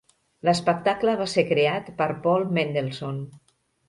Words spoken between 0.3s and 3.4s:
L'espectacle va ser creat per Paul Mendelson.